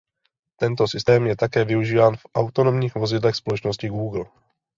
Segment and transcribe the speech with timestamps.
[0.57, 4.25] Tento systém je také využíván v autonomních vozidlech společnosti Google.